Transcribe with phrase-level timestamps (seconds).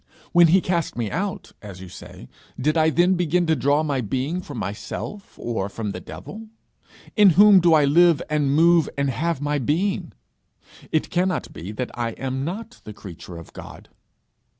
[0.31, 2.27] When he cast me out, as you say,
[2.59, 6.47] did I then begin to draw my being from myself or from the devil?
[7.15, 10.13] In whom do I live and move and have my being?
[10.91, 13.89] It cannot be that I am not the creature of God.'